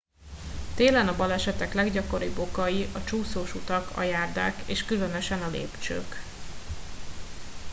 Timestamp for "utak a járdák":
3.55-4.61